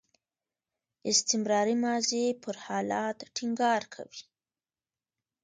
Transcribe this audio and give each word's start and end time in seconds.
استمراري 1.11 1.75
ماضي 1.85 2.23
پر 2.43 2.55
حالت 2.65 3.17
ټینګار 3.35 3.81
کوي. 3.93 4.23